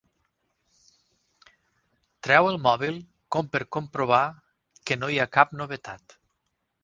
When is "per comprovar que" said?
3.57-4.99